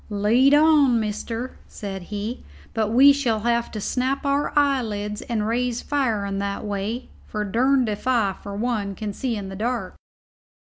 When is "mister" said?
0.99-1.59